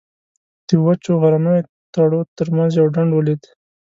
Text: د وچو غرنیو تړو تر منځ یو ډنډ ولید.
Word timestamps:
د 0.67 0.69
وچو 0.85 1.11
غرنیو 1.21 1.67
تړو 1.93 2.19
تر 2.37 2.47
منځ 2.55 2.71
یو 2.79 2.87
ډنډ 2.95 3.11
ولید. 3.13 3.41